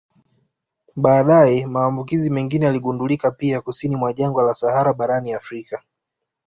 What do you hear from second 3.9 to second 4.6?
mwa jangwa la